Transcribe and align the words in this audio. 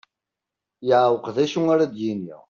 Yeɛweq 0.87 1.25
d 1.35 1.37
acu 1.43 1.61
ara 1.73 1.85
d-yini. 1.93 2.35